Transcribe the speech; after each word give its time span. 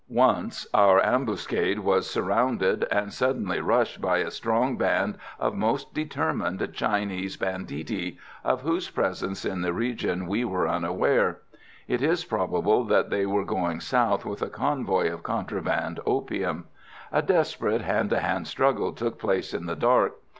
Once 0.09 0.65
our 0.73 0.99
ambuscade 1.05 1.77
was 1.77 2.09
surrounded 2.09 2.87
and 2.91 3.13
suddenly 3.13 3.59
rushed 3.61 4.01
by 4.01 4.17
a 4.17 4.31
strong 4.31 4.75
band 4.75 5.15
of 5.39 5.53
most 5.53 5.93
determined 5.93 6.67
Chinese 6.73 7.37
banditti, 7.37 8.17
of 8.43 8.63
whose 8.63 8.89
presence 8.89 9.45
in 9.45 9.61
the 9.61 9.71
region 9.71 10.25
we 10.25 10.43
were 10.43 10.67
unaware. 10.67 11.37
It 11.87 12.01
is 12.01 12.25
probable 12.25 12.83
that 12.85 13.11
they 13.11 13.27
were 13.27 13.45
going 13.45 13.79
south 13.79 14.25
with 14.25 14.41
a 14.41 14.49
convoy 14.49 15.13
of 15.13 15.21
contraband 15.21 15.99
opium. 16.03 16.65
A 17.11 17.21
desperate 17.21 17.81
hand 17.81 18.09
to 18.09 18.21
hand 18.21 18.47
struggle 18.47 18.93
took 18.93 19.19
place 19.19 19.53
in 19.53 19.67
the 19.67 19.75
dark. 19.75 20.15